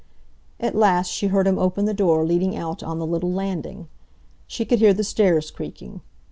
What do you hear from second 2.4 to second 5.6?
out on the little landing. She could hear the stairs